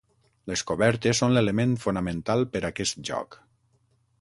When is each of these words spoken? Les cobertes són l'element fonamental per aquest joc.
Les 0.51 0.63
cobertes 0.69 1.21
són 1.23 1.35
l'element 1.35 1.75
fonamental 1.83 2.45
per 2.55 2.63
aquest 2.71 2.99
joc. 3.11 3.39